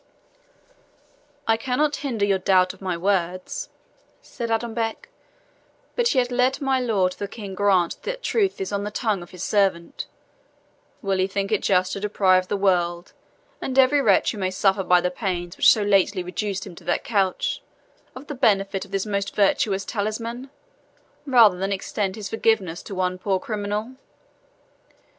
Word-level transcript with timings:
"I 1.47 1.57
cannot 1.57 1.97
hinder 1.97 2.25
your 2.25 2.39
doubt 2.39 2.73
of 2.73 2.81
my 2.81 2.97
words," 2.97 3.69
said 4.23 4.49
Adonbec; 4.49 5.09
"but 5.95 6.15
yet 6.15 6.31
let 6.31 6.59
my 6.59 6.79
Lord 6.79 7.11
the 7.13 7.27
King 7.27 7.53
grant 7.53 8.01
that 8.01 8.23
truth 8.23 8.59
is 8.59 8.71
on 8.71 8.83
the 8.83 8.89
tongue 8.89 9.21
of 9.21 9.29
his 9.29 9.43
servant 9.43 10.07
will 11.03 11.19
he 11.19 11.27
think 11.27 11.51
it 11.51 11.61
just 11.61 11.93
to 11.93 11.99
deprive 11.99 12.47
the 12.47 12.57
world, 12.57 13.13
and 13.61 13.77
every 13.77 14.01
wretch 14.01 14.31
who 14.31 14.39
may 14.39 14.49
suffer 14.49 14.81
by 14.83 15.01
the 15.01 15.11
pains 15.11 15.55
which 15.55 15.71
so 15.71 15.83
lately 15.83 16.23
reduced 16.23 16.65
him 16.65 16.73
to 16.77 16.83
that 16.85 17.03
couch, 17.03 17.61
of 18.15 18.25
the 18.25 18.33
benefit 18.33 18.83
of 18.85 18.89
this 18.89 19.05
most 19.05 19.35
virtuous 19.35 19.85
talisman, 19.85 20.49
rather 21.27 21.59
than 21.59 21.71
extend 21.71 22.15
his 22.15 22.27
forgiveness 22.27 22.81
to 22.81 22.95
one 22.95 23.19
poor 23.19 23.39
criminal? 23.39 23.93